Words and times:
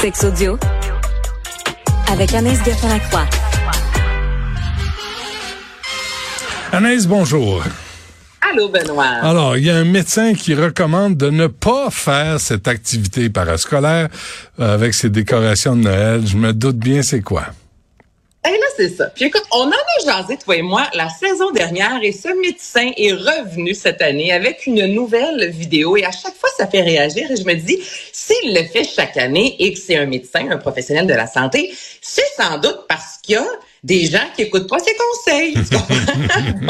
Sex 0.00 0.24
audio 0.24 0.58
avec 2.10 2.34
Anaïs 2.34 2.62
Gertin-Lacroix. 2.64 3.26
Anaïs, 6.72 7.06
bonjour. 7.06 7.62
Allô, 8.40 8.68
Benoît. 8.68 9.04
Alors, 9.22 9.56
il 9.56 9.64
y 9.64 9.70
a 9.70 9.76
un 9.76 9.84
médecin 9.84 10.34
qui 10.34 10.54
recommande 10.54 11.16
de 11.16 11.30
ne 11.30 11.46
pas 11.46 11.90
faire 11.90 12.40
cette 12.40 12.68
activité 12.68 13.30
parascolaire 13.30 14.08
euh, 14.60 14.74
avec 14.74 14.94
ses 14.94 15.10
décorations 15.10 15.76
de 15.76 15.82
Noël. 15.82 16.26
Je 16.26 16.36
me 16.36 16.52
doute 16.52 16.76
bien 16.76 17.02
c'est 17.02 17.22
quoi. 17.22 17.46
C'est 18.76 18.88
ça. 18.88 19.06
Puis 19.06 19.26
écoute, 19.26 19.44
on 19.52 19.66
en 19.66 19.70
a 19.70 20.04
jasé, 20.04 20.36
toi 20.36 20.56
et 20.56 20.62
moi, 20.62 20.86
la 20.94 21.08
saison 21.08 21.50
dernière, 21.52 22.00
et 22.02 22.12
ce 22.12 22.28
médecin 22.40 22.90
est 22.96 23.12
revenu 23.12 23.74
cette 23.74 24.02
année 24.02 24.32
avec 24.32 24.66
une 24.66 24.86
nouvelle 24.86 25.50
vidéo, 25.50 25.96
et 25.96 26.04
à 26.04 26.10
chaque 26.10 26.34
fois, 26.34 26.50
ça 26.56 26.66
fait 26.66 26.82
réagir, 26.82 27.30
et 27.30 27.36
je 27.36 27.44
me 27.44 27.54
dis, 27.54 27.80
s'il 28.12 28.54
le 28.54 28.64
fait 28.64 28.84
chaque 28.84 29.16
année 29.16 29.56
et 29.58 29.72
que 29.72 29.78
c'est 29.78 29.96
un 29.96 30.06
médecin, 30.06 30.50
un 30.50 30.58
professionnel 30.58 31.06
de 31.06 31.14
la 31.14 31.26
santé, 31.26 31.72
c'est 32.00 32.26
sans 32.36 32.58
doute 32.58 32.86
parce 32.88 33.18
qu'il 33.22 33.34
y 33.34 33.38
a 33.38 33.46
des 33.82 34.06
gens 34.06 34.26
qui 34.34 34.42
écoutent 34.42 34.68
pas 34.68 34.78
ses 34.78 34.94
conseils. 34.96 35.54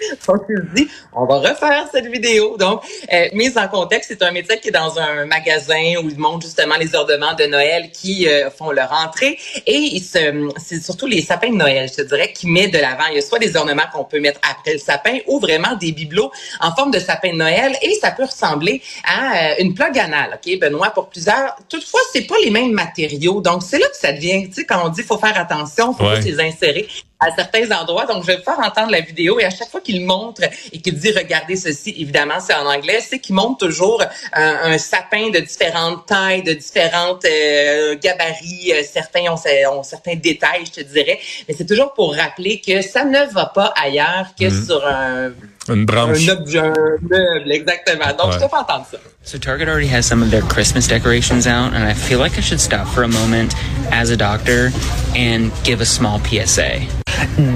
Donc, 0.28 0.42
il 0.48 0.56
se 0.56 0.74
dit, 0.74 0.88
on 1.12 1.24
va 1.24 1.36
refaire 1.36 1.86
cette 1.92 2.06
vidéo. 2.06 2.56
Donc, 2.56 2.82
euh, 3.12 3.28
mise 3.32 3.56
en 3.58 3.68
contexte, 3.68 4.10
c'est 4.10 4.22
un 4.22 4.30
médecin 4.30 4.56
qui 4.56 4.68
est 4.68 4.72
dans 4.72 4.98
un 4.98 5.26
magasin 5.26 5.94
où 6.02 6.08
il 6.08 6.18
montre 6.18 6.46
justement 6.46 6.76
les 6.76 6.94
ornements 6.94 7.34
de 7.34 7.44
Noël 7.44 7.90
qui 7.92 8.28
euh, 8.28 8.50
font 8.50 8.70
leur 8.70 8.92
entrée. 8.92 9.38
Et 9.66 10.00
c'est 10.00 10.82
surtout 10.82 11.06
les 11.06 11.22
sapins 11.22 11.50
de 11.50 11.56
Noël, 11.56 11.88
je 11.88 12.02
te 12.02 12.08
dirais, 12.08 12.32
qui 12.32 12.46
met 12.48 12.68
de 12.68 12.78
l'avant. 12.78 13.06
Il 13.10 13.16
y 13.16 13.18
a 13.18 13.22
soit 13.22 13.38
des 13.38 13.56
ornements 13.56 13.82
qu'on 13.92 14.04
peut 14.04 14.20
mettre 14.20 14.40
après 14.50 14.74
le 14.74 14.78
sapin 14.78 15.18
ou 15.26 15.40
vraiment 15.40 15.74
des 15.76 15.92
bibelots 15.92 16.30
en 16.60 16.74
forme 16.74 16.90
de 16.90 16.98
sapin 16.98 17.32
de 17.32 17.38
Noël. 17.38 17.76
Et 17.82 17.94
ça 17.94 18.10
peut 18.10 18.24
ressembler 18.24 18.82
à 19.04 19.50
euh, 19.50 19.54
une 19.60 19.74
plug 19.74 19.98
anale, 19.98 20.38
OK, 20.42 20.58
Benoît, 20.58 20.90
pour 20.90 21.08
plusieurs. 21.08 21.56
Toutefois, 21.68 22.00
c'est 22.12 22.26
pas 22.26 22.36
les 22.44 22.50
mêmes 22.50 22.72
matériaux. 22.72 23.40
Donc, 23.40 23.62
c'est 23.62 23.78
là 23.78 23.86
que 23.88 23.96
ça 23.96 24.12
devient, 24.12 24.48
tu 24.48 24.54
sais, 24.54 24.64
quand 24.64 24.84
on 24.84 24.88
dit 24.88 25.02
faut 25.02 25.18
faire 25.18 25.38
attention, 25.38 25.92
faut 25.94 26.10
les 26.22 26.40
insérer 26.40 26.86
à 27.20 27.30
certains 27.34 27.70
endroits. 27.70 28.06
Donc, 28.06 28.22
je 28.22 28.28
vais 28.28 28.36
vous 28.36 28.42
faire 28.42 28.58
entendre 28.58 28.90
la 28.90 29.00
vidéo 29.00 29.38
et 29.38 29.44
à 29.44 29.50
chaque 29.50 29.70
fois 29.70 29.80
qu'il 29.80 30.04
montre 30.04 30.42
et 30.72 30.80
qu'il 30.80 30.98
dit 30.98 31.12
regardez 31.12 31.56
ceci, 31.56 31.90
évidemment, 31.98 32.40
c'est 32.40 32.54
en 32.54 32.66
anglais, 32.66 33.00
c'est 33.00 33.18
qu'il 33.18 33.34
montre 33.34 33.58
toujours 33.66 34.02
un, 34.32 34.72
un, 34.72 34.78
sapin 34.78 35.28
de 35.30 35.40
différentes 35.40 36.06
tailles, 36.06 36.42
de 36.42 36.54
différentes 36.54 37.24
euh, 37.26 37.96
gabarits. 38.00 38.72
Euh, 38.72 38.82
certains 38.90 39.24
ont, 39.30 39.36
ont, 39.72 39.82
certains 39.82 40.16
détails, 40.16 40.64
je 40.64 40.72
te 40.72 40.80
dirais. 40.80 41.20
Mais 41.46 41.54
c'est 41.56 41.66
toujours 41.66 41.92
pour 41.92 42.14
rappeler 42.14 42.60
que 42.60 42.80
ça 42.80 43.04
ne 43.04 43.22
va 43.32 43.46
pas 43.46 43.72
ailleurs 43.76 44.28
que 44.38 44.46
-hmm. 44.46 44.66
sur 44.66 44.86
un 44.86 45.32
une 45.70 45.86
branche. 45.86 46.28
Un 46.28 46.32
objet, 46.32 46.58
un 46.58 46.74
meuble, 47.00 47.52
exactement. 47.52 48.06
Donc, 48.16 48.28
ouais. 48.28 48.38
je 48.38 48.44
te 48.44 48.48
fais 48.48 48.56
entendre 48.56 48.86
ça. 48.90 48.98
So 49.22 49.38
Target 49.38 49.68
already 49.68 49.88
has 49.88 50.06
some 50.06 50.22
of 50.22 50.30
their 50.30 50.42
Christmas 50.42 50.86
decorations 50.86 51.46
out, 51.46 51.74
and 51.74 51.84
I 51.84 51.94
feel 51.94 52.18
like 52.18 52.38
I 52.38 52.40
should 52.40 52.60
stop 52.60 52.86
for 52.88 53.02
a 53.02 53.08
moment 53.08 53.54
as 53.90 54.10
a 54.10 54.16
doctor 54.16 54.70
and 55.14 55.52
give 55.62 55.80
a 55.80 55.86
small 55.86 56.18
PSA. 56.20 56.80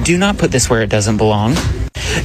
Do 0.05 0.19
not 0.19 0.39
put 0.39 0.51
this 0.51 0.69
where 0.69 0.83
it 0.83 0.91
doesn't 0.91 1.17
belong. 1.17 1.57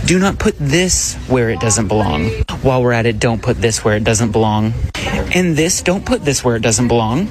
Do 0.05 0.19
not 0.19 0.39
put 0.39 0.55
this 0.59 1.15
where 1.27 1.49
it 1.49 1.59
doesn't 1.59 1.87
belong. 1.87 2.29
While 2.61 2.83
we're 2.83 2.93
at 2.93 3.05
it, 3.05 3.19
don't 3.19 3.41
put 3.41 3.61
this 3.61 3.83
where 3.83 3.95
it 3.95 4.03
doesn't 4.03 4.31
belong. 4.31 4.73
And 5.33 5.55
this, 5.55 5.81
don't 5.81 6.05
put 6.05 6.25
this 6.25 6.43
where 6.43 6.55
it 6.55 6.61
doesn't 6.61 6.87
belong. 6.87 7.29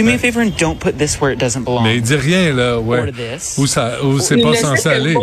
Do 0.00 0.06
me 0.06 0.14
a 0.14 0.18
favor 0.18 0.40
and 0.40 0.56
don't 0.56 0.80
put 0.80 0.98
this 0.98 1.20
where 1.20 1.30
it 1.30 1.38
doesn't 1.38 1.64
belong. 1.64 1.84
Mais 1.84 1.96
il 1.96 2.02
dit 2.02 2.16
rien, 2.16 2.54
là, 2.54 2.78
ouais. 2.78 3.12
Où, 3.58 3.66
ça, 3.66 4.02
où 4.02 4.18
c'est 4.18 4.38
pas 4.38 4.54
censé 4.54 4.88
aller. 4.88 5.14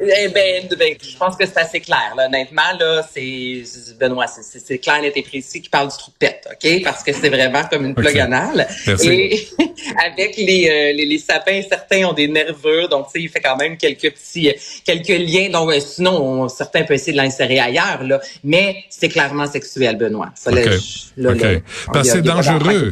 Eh 0.00 0.28
ben, 0.28 0.68
ben, 0.78 0.94
je 1.00 1.16
pense 1.16 1.36
que 1.36 1.46
c'est 1.46 1.58
assez 1.58 1.80
clair, 1.80 2.14
là. 2.16 2.26
Honnêtement, 2.26 2.62
là, 2.78 3.02
c'est, 3.12 3.62
Benoît, 3.98 4.26
c'est 4.26 4.78
clair, 4.78 5.00
net 5.00 5.16
et 5.16 5.22
précis 5.22 5.60
qui 5.60 5.68
parle 5.68 5.88
du 5.88 5.96
trou 5.96 6.10
de 6.10 6.26
tête, 6.26 6.46
OK? 6.50 6.82
Parce 6.84 7.02
que 7.02 7.12
c'est 7.12 7.28
vraiment 7.28 7.64
comme 7.64 7.86
une 7.86 7.94
plug 7.94 8.18
anale. 8.18 8.66
Merci. 8.86 9.08
Et 9.08 9.48
avec 10.04 10.36
les, 10.36 10.68
euh, 10.68 10.92
les, 10.96 11.06
les, 11.06 11.18
sapins, 11.18 11.60
certains 11.68 12.04
ont 12.04 12.12
des 12.12 12.28
nervures, 12.28 12.88
donc, 12.88 13.06
tu 13.06 13.12
sais, 13.12 13.22
il 13.22 13.28
fait 13.28 13.40
quand 13.40 13.56
même 13.56 13.76
quelques 13.76 14.12
petits, 14.12 14.52
quelques 14.84 15.08
liens. 15.08 15.48
Donc, 15.50 15.70
euh, 15.70 15.80
sinon, 15.80 16.22
on, 16.22 16.48
certains 16.48 16.82
peuvent 16.82 16.96
essayer 16.96 17.12
de 17.12 17.18
l'insérer 17.18 17.58
ailleurs, 17.58 18.02
là. 18.02 18.20
Mais 18.44 18.84
c'est 18.90 19.08
clairement 19.08 19.46
sexuel, 19.46 19.96
Benoît. 19.96 20.30
Ça, 20.34 20.50
okay. 20.50 20.64
là, 20.64 20.76
là, 21.16 21.30
okay. 21.30 21.52
là, 21.54 21.60
Parce 21.92 22.08
que 22.08 22.14
c'est 22.14 22.22
dangereux. 22.22 22.90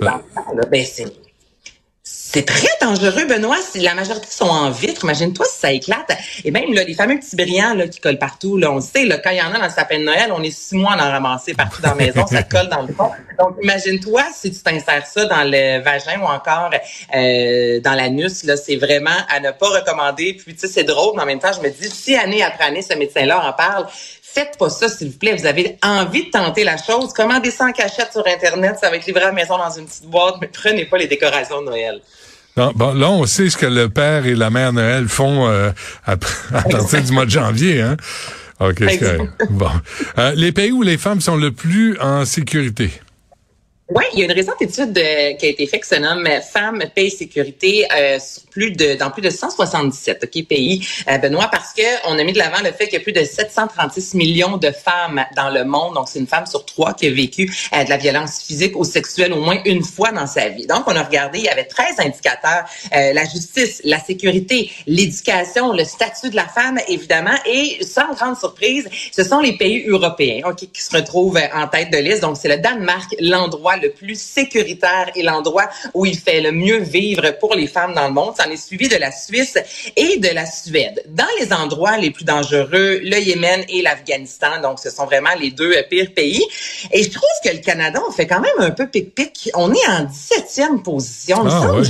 Ben, 0.00 0.20
c'est 0.84 1.23
c'est 2.34 2.46
très 2.46 2.66
dangereux, 2.80 3.26
Benoît. 3.26 3.58
Si 3.62 3.78
la 3.78 3.94
majorité 3.94 4.26
sont 4.28 4.48
en 4.48 4.68
vitre, 4.68 5.04
imagine-toi 5.04 5.46
si 5.46 5.56
ça 5.56 5.72
éclate. 5.72 6.10
Et 6.44 6.50
même 6.50 6.74
là, 6.74 6.82
les 6.82 6.94
fameux 6.94 7.16
petits 7.16 7.36
brillants 7.36 7.74
là, 7.74 7.86
qui 7.86 8.00
collent 8.00 8.18
partout, 8.18 8.56
là, 8.56 8.72
on 8.72 8.80
sait, 8.80 9.04
là, 9.04 9.18
quand 9.18 9.30
il 9.30 9.36
y 9.36 9.40
en 9.40 9.52
a 9.54 9.58
dans 9.58 9.66
le 9.66 9.70
sapin 9.70 10.00
de 10.00 10.02
Noël, 10.02 10.32
on 10.32 10.42
est 10.42 10.50
six 10.50 10.74
mois 10.74 10.94
à 10.94 11.06
en 11.06 11.12
ramasser 11.12 11.54
partout 11.54 11.80
dans 11.80 11.90
la 11.90 11.94
maison, 11.94 12.26
ça 12.26 12.42
colle 12.50 12.68
dans 12.68 12.82
le 12.82 12.92
fond. 12.92 13.12
Donc, 13.38 13.56
imagine-toi 13.62 14.24
si 14.34 14.50
tu 14.50 14.58
t'insères 14.58 15.06
ça 15.06 15.26
dans 15.26 15.44
le 15.44 15.80
vagin 15.80 16.20
ou 16.20 16.24
encore 16.24 16.70
euh, 17.14 17.78
dans 17.78 17.94
l'anus, 17.94 18.42
là, 18.42 18.56
c'est 18.56 18.76
vraiment 18.76 19.10
à 19.28 19.38
ne 19.38 19.52
pas 19.52 19.68
recommander. 19.68 20.34
Puis, 20.34 20.54
tu 20.54 20.60
sais, 20.62 20.66
c'est 20.66 20.84
drôle, 20.84 21.12
mais 21.14 21.22
en 21.22 21.26
même 21.26 21.38
temps, 21.38 21.52
je 21.52 21.60
me 21.60 21.70
dis, 21.70 21.88
si 21.88 22.16
année 22.16 22.42
après 22.42 22.64
année, 22.64 22.82
ce 22.82 22.94
médecin-là 22.94 23.46
en 23.48 23.52
parle, 23.52 23.86
faites 24.34 24.58
pas 24.58 24.70
ça, 24.70 24.88
s'il 24.88 25.10
vous 25.10 25.18
plaît. 25.18 25.36
Vous 25.36 25.46
avez 25.46 25.78
envie 25.84 26.24
de 26.24 26.30
tenter 26.30 26.64
la 26.64 26.76
chose. 26.78 27.12
Commandez 27.12 27.52
ça 27.52 27.66
en 27.66 27.72
cachette 27.72 28.10
sur 28.10 28.26
Internet. 28.26 28.78
Ça 28.80 28.90
va 28.90 28.96
être 28.96 29.06
livré 29.06 29.22
à 29.22 29.26
la 29.26 29.32
maison 29.32 29.56
dans 29.56 29.70
une 29.70 29.86
petite 29.86 30.06
boîte, 30.06 30.34
mais 30.40 30.48
prenez 30.48 30.84
pas 30.86 30.98
les 30.98 31.06
décorations 31.06 31.60
de 31.60 31.66
Noël. 31.66 32.02
Non, 32.56 32.72
bon, 32.74 32.94
là, 32.94 33.10
on 33.10 33.26
sait 33.26 33.50
ce 33.50 33.56
que 33.56 33.66
le 33.66 33.88
père 33.88 34.26
et 34.26 34.34
la 34.34 34.50
mère 34.50 34.72
Noël 34.72 35.08
font 35.08 35.48
euh, 35.48 35.70
à, 36.04 36.12
à 36.52 36.62
partir 36.62 37.02
du 37.02 37.12
mois 37.12 37.24
de 37.24 37.30
janvier. 37.30 37.80
Hein? 37.80 37.96
OK, 38.60 38.76
c'est 38.78 39.18
bon. 39.50 39.70
Euh, 40.18 40.32
les 40.36 40.52
pays 40.52 40.70
où 40.70 40.82
les 40.82 40.96
femmes 40.96 41.20
sont 41.20 41.36
le 41.36 41.50
plus 41.50 41.98
en 42.00 42.24
sécurité? 42.24 42.92
Oui, 43.90 44.04
il 44.14 44.20
y 44.20 44.22
a 44.22 44.24
une 44.24 44.32
récente 44.32 44.62
étude 44.62 44.94
de, 44.94 45.36
qui 45.36 45.44
a 45.44 45.48
été 45.50 45.66
faite 45.66 45.82
qui 45.82 45.88
se 45.88 45.96
nomme 45.96 46.26
Femmes, 46.40 46.84
paix 46.94 47.04
et 47.04 47.10
sécurité 47.10 47.86
euh, 47.94 48.18
sur 48.18 48.44
plus 48.44 48.70
de, 48.70 48.94
dans 48.94 49.10
plus 49.10 49.20
de 49.20 49.28
177 49.28 50.24
okay, 50.24 50.42
pays, 50.42 50.86
euh, 51.10 51.18
Benoît, 51.18 51.48
parce 51.52 51.74
que 51.74 51.82
on 52.08 52.18
a 52.18 52.24
mis 52.24 52.32
de 52.32 52.38
l'avant 52.38 52.62
le 52.64 52.72
fait 52.72 52.86
qu'il 52.86 52.94
y 52.94 52.96
a 52.96 53.00
plus 53.00 53.12
de 53.12 53.22
736 53.22 54.14
millions 54.14 54.56
de 54.56 54.70
femmes 54.70 55.26
dans 55.36 55.50
le 55.50 55.64
monde. 55.64 55.94
Donc, 55.96 56.08
c'est 56.08 56.18
une 56.18 56.26
femme 56.26 56.46
sur 56.46 56.64
trois 56.64 56.94
qui 56.94 57.08
a 57.08 57.10
vécu 57.10 57.54
euh, 57.74 57.84
de 57.84 57.90
la 57.90 57.98
violence 57.98 58.40
physique 58.40 58.74
ou 58.74 58.84
sexuelle 58.84 59.34
au 59.34 59.40
moins 59.40 59.58
une 59.66 59.82
fois 59.82 60.12
dans 60.12 60.26
sa 60.26 60.48
vie. 60.48 60.66
Donc, 60.66 60.84
on 60.86 60.96
a 60.96 61.02
regardé, 61.02 61.40
il 61.40 61.44
y 61.44 61.48
avait 61.48 61.64
13 61.64 61.98
indicateurs, 61.98 62.64
euh, 62.94 63.12
la 63.12 63.24
justice, 63.24 63.82
la 63.84 63.98
sécurité, 63.98 64.70
l'éducation, 64.86 65.72
le 65.74 65.84
statut 65.84 66.30
de 66.30 66.36
la 66.36 66.48
femme, 66.48 66.78
évidemment, 66.88 67.36
et 67.44 67.84
sans 67.84 68.14
grande 68.14 68.38
surprise, 68.38 68.88
ce 69.12 69.24
sont 69.24 69.40
les 69.40 69.58
pays 69.58 69.84
européens 69.86 70.40
okay, 70.46 70.68
qui 70.68 70.80
se 70.80 70.96
retrouvent 70.96 71.38
en 71.52 71.66
tête 71.68 71.90
de 71.90 71.98
liste. 71.98 72.22
Donc, 72.22 72.38
c'est 72.38 72.48
le 72.48 72.56
Danemark, 72.56 73.14
l'endroit 73.20 73.74
le 73.84 73.90
plus 73.90 74.20
sécuritaire 74.20 75.10
et 75.14 75.22
l'endroit 75.22 75.68
où 75.92 76.06
il 76.06 76.18
fait 76.18 76.40
le 76.40 76.52
mieux 76.52 76.78
vivre 76.78 77.30
pour 77.38 77.54
les 77.54 77.66
femmes 77.66 77.94
dans 77.94 78.08
le 78.08 78.14
monde. 78.14 78.34
Ça 78.36 78.46
en 78.48 78.50
est 78.50 78.56
suivi 78.56 78.88
de 78.88 78.96
la 78.96 79.12
Suisse 79.12 79.58
et 79.96 80.18
de 80.18 80.28
la 80.28 80.46
Suède. 80.46 81.04
Dans 81.08 81.24
les 81.38 81.52
endroits 81.52 81.98
les 81.98 82.10
plus 82.10 82.24
dangereux, 82.24 83.00
le 83.02 83.18
Yémen 83.18 83.64
et 83.68 83.82
l'Afghanistan. 83.82 84.60
Donc, 84.62 84.78
ce 84.80 84.90
sont 84.90 85.04
vraiment 85.04 85.34
les 85.38 85.50
deux 85.50 85.74
pires 85.90 86.12
pays. 86.14 86.44
Et 86.92 87.02
je 87.02 87.10
trouve 87.10 87.36
que 87.44 87.50
le 87.50 87.58
Canada, 87.58 88.00
on 88.08 88.12
fait 88.12 88.26
quand 88.26 88.40
même 88.40 88.58
un 88.58 88.70
peu 88.70 88.86
pic-pic. 88.86 89.50
On 89.54 89.72
est 89.72 89.86
en 89.88 90.04
17e 90.04 90.82
position. 90.82 91.44
Ah. 91.46 91.82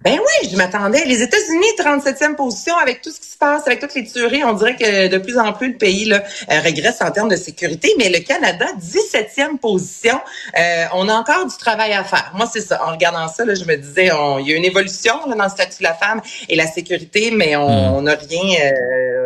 Ben 0.00 0.12
oui, 0.12 0.48
je 0.48 0.56
m'attendais. 0.56 1.04
Les 1.06 1.22
États-Unis, 1.22 1.66
37e 1.76 2.36
position 2.36 2.76
avec 2.76 3.02
tout 3.02 3.10
ce 3.10 3.18
qui 3.18 3.26
se 3.26 3.36
passe, 3.36 3.66
avec 3.66 3.80
toutes 3.80 3.94
les 3.94 4.04
tueries. 4.04 4.44
On 4.44 4.52
dirait 4.52 4.76
que 4.76 5.08
de 5.08 5.18
plus 5.18 5.36
en 5.38 5.52
plus 5.52 5.72
le 5.72 5.76
pays 5.76 6.04
là, 6.04 6.22
euh, 6.52 6.60
régresse 6.60 7.02
en 7.02 7.10
termes 7.10 7.28
de 7.28 7.36
sécurité. 7.36 7.92
Mais 7.98 8.08
le 8.08 8.20
Canada, 8.20 8.66
17e 8.80 9.58
position. 9.58 10.20
Euh, 10.56 10.84
on 10.94 11.08
a 11.08 11.14
encore 11.14 11.46
du 11.46 11.56
travail 11.56 11.92
à 11.94 12.04
faire. 12.04 12.30
Moi, 12.34 12.48
c'est 12.52 12.60
ça. 12.60 12.80
En 12.86 12.92
regardant 12.92 13.26
ça, 13.26 13.44
là, 13.44 13.54
je 13.56 13.64
me 13.64 13.76
disais, 13.76 14.12
on, 14.12 14.38
il 14.38 14.48
y 14.48 14.52
a 14.52 14.56
une 14.56 14.64
évolution 14.64 15.14
là, 15.26 15.34
dans 15.34 15.44
le 15.44 15.50
statut 15.50 15.78
de 15.78 15.84
la 15.84 15.94
femme 15.94 16.22
et 16.48 16.54
la 16.54 16.68
sécurité, 16.68 17.32
mais 17.32 17.56
on 17.56 18.00
n'a 18.02 18.14
mm. 18.14 18.18
rien... 18.30 18.60
Euh, 18.66 19.17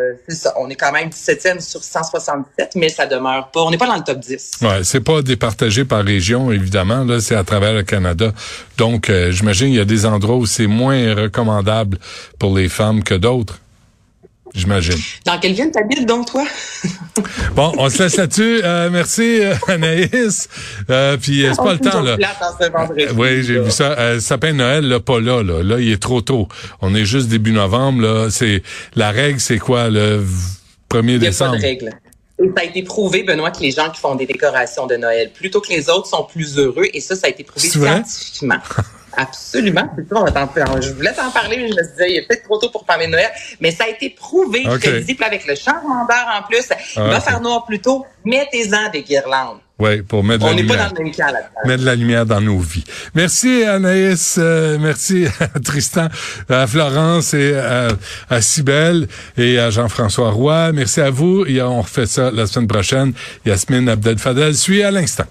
On 0.56 0.68
est 0.70 0.74
quand 0.74 0.92
même 0.92 1.08
17e 1.08 1.60
sur 1.60 1.82
167, 1.82 2.72
mais 2.76 2.88
ça 2.88 3.06
demeure 3.06 3.50
pas. 3.50 3.62
On 3.62 3.70
n'est 3.70 3.78
pas 3.78 3.86
dans 3.86 3.96
le 3.96 4.02
top 4.02 4.18
10. 4.20 4.58
Ouais, 4.62 4.84
c'est 4.84 5.00
pas 5.00 5.22
départagé 5.22 5.84
par 5.84 6.04
région, 6.04 6.52
évidemment. 6.52 7.04
Là, 7.04 7.20
c'est 7.20 7.34
à 7.34 7.44
travers 7.44 7.72
le 7.72 7.82
Canada. 7.82 8.32
Donc, 8.78 9.10
euh, 9.10 9.30
j'imagine 9.30 9.68
il 9.68 9.76
y 9.76 9.80
a 9.80 9.84
des 9.84 10.06
endroits 10.06 10.36
où 10.36 10.46
c'est 10.46 10.66
moins 10.66 11.14
recommandable 11.14 11.98
pour 12.38 12.56
les 12.56 12.68
femmes 12.68 13.02
que 13.02 13.14
d'autres. 13.14 13.61
J'imagine. 14.54 14.96
Dans 15.24 15.38
quelle 15.38 15.54
ville 15.54 15.70
t'habites 15.70 16.06
donc, 16.06 16.30
toi? 16.30 16.44
bon, 17.54 17.72
on 17.78 17.88
se 17.88 18.02
laisse 18.02 18.16
là-dessus. 18.16 18.60
Euh, 18.62 18.90
merci, 18.90 19.40
Anaïs. 19.66 20.48
Euh, 20.90 21.16
puis 21.16 21.44
c'est 21.48 21.56
pas 21.56 21.72
le 21.72 21.78
temps, 21.78 22.02
là. 22.02 22.16
oui, 23.16 23.42
j'ai 23.42 23.60
vu 23.60 23.70
ça. 23.70 23.92
Euh, 23.98 24.20
sapin 24.20 24.52
de 24.52 24.58
Noël, 24.58 24.86
là, 24.86 25.00
pas 25.00 25.20
là, 25.20 25.42
là. 25.42 25.62
Là, 25.62 25.80
il 25.80 25.90
est 25.90 26.02
trop 26.02 26.20
tôt. 26.20 26.48
On 26.82 26.94
est 26.94 27.06
juste 27.06 27.28
début 27.28 27.52
novembre, 27.52 28.02
là. 28.02 28.30
C'est, 28.30 28.62
la 28.94 29.10
règle, 29.10 29.40
c'est 29.40 29.58
quoi, 29.58 29.88
le 29.88 30.22
1er 30.90 31.18
décembre? 31.18 31.56
Il 31.56 31.60
n'y 31.60 31.66
a 31.66 31.68
pas 31.68 31.80
de 31.80 31.84
règle. 31.84 31.90
Et 32.42 32.48
ça 32.48 32.62
a 32.62 32.64
été 32.64 32.82
prouvé, 32.82 33.22
Benoît, 33.22 33.52
que 33.52 33.60
les 33.60 33.70
gens 33.70 33.90
qui 33.90 34.00
font 34.00 34.16
des 34.16 34.26
décorations 34.26 34.86
de 34.86 34.96
Noël, 34.96 35.30
plutôt 35.32 35.60
que 35.60 35.68
les 35.70 35.88
autres, 35.88 36.08
sont 36.08 36.24
plus 36.24 36.58
heureux. 36.58 36.86
Et 36.92 37.00
ça, 37.00 37.16
ça 37.16 37.28
a 37.28 37.30
été 37.30 37.44
prouvé 37.44 37.68
scientifiquement. 37.68 38.58
Absolument. 39.16 39.88
Je 39.96 40.92
voulais 40.92 41.12
t'en 41.12 41.30
parler, 41.30 41.56
mais 41.56 41.68
je 41.68 41.74
me 41.74 41.90
disais, 41.90 42.10
il 42.10 42.16
est 42.18 42.26
peut-être 42.26 42.44
trop 42.44 42.58
tôt 42.58 42.70
pour 42.70 42.84
parler 42.84 43.06
de 43.06 43.12
Noël. 43.12 43.30
Mais 43.60 43.70
ça 43.70 43.84
a 43.84 43.88
été 43.88 44.10
prouvé, 44.10 44.66
okay. 44.66 44.90
je 44.90 44.98
te 44.98 45.04
dis, 45.04 45.16
avec 45.20 45.46
le 45.46 45.54
changement 45.54 46.06
d'heure 46.06 46.28
en 46.38 46.42
plus, 46.42 46.68
il 46.96 47.02
va 47.02 47.20
faire 47.20 47.40
noir 47.40 47.64
plus 47.64 47.80
tôt, 47.80 48.06
mettez-en 48.24 48.90
des 48.90 49.02
guirlandes. 49.02 49.58
Oui, 49.78 50.02
pour 50.02 50.22
mettre 50.22 50.44
de 50.44 50.50
la 50.50 50.52
lumière. 50.54 50.64
On 50.64 50.76
n'est 50.76 50.78
pas 50.78 50.88
dans 50.88 50.98
le 50.98 51.04
même 51.04 51.14
cas 51.14 51.32
là 51.32 51.40
Mettre 51.64 51.80
de 51.80 51.86
la 51.86 51.94
lumière 51.96 52.26
dans 52.26 52.40
nos 52.40 52.58
vies. 52.58 52.84
Merci 53.14 53.64
Anaïs, 53.64 54.36
euh, 54.38 54.78
merci 54.78 55.26
à 55.40 55.58
Tristan, 55.58 56.08
à 56.48 56.66
Florence 56.68 57.34
et 57.34 57.56
à, 57.56 57.88
à 58.30 58.40
Cybelle 58.40 59.08
et 59.36 59.58
à 59.58 59.70
Jean-François 59.70 60.30
Roy. 60.30 60.72
Merci 60.72 61.00
à 61.00 61.10
vous. 61.10 61.44
Et 61.46 61.60
on 61.62 61.82
refait 61.82 62.06
ça 62.06 62.30
la 62.30 62.46
semaine 62.46 62.68
prochaine. 62.68 63.12
Yasmine 63.44 63.88
Abdel 63.88 64.18
Fadel 64.18 64.54
suit 64.54 64.84
à 64.84 64.92
l'instant. 64.92 65.24